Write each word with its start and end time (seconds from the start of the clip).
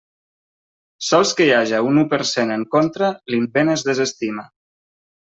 Sols 1.07 1.33
que 1.41 1.45
hi 1.49 1.53
haja 1.57 1.81
un 1.89 1.99
u 2.03 2.05
per 2.13 2.19
cent 2.29 2.53
en 2.55 2.63
contra, 2.77 3.11
l'invent 3.35 3.71
es 3.75 3.85
desestima. 3.91 4.47